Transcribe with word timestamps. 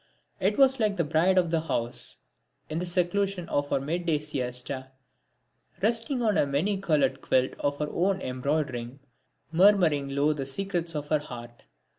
It 0.39 0.57
was 0.57 0.79
like 0.79 0.97
the 0.97 1.03
bride 1.03 1.37
of 1.37 1.51
the 1.51 1.61
house, 1.61 2.17
in 2.71 2.79
the 2.79 2.87
seclusion 2.87 3.47
of 3.49 3.69
her 3.69 3.79
midday 3.79 4.17
siesta, 4.17 4.87
resting 5.79 6.23
on 6.23 6.39
a 6.39 6.47
many 6.47 6.79
coloured 6.79 7.21
quilt 7.21 7.51
of 7.59 7.77
her 7.77 7.87
own 7.91 8.19
embroidering, 8.19 8.99
murmuring 9.51 10.09
low 10.09 10.33
the 10.33 10.47
secrets 10.47 10.95
of 10.95 11.09
her 11.09 11.19
heart. 11.19 11.65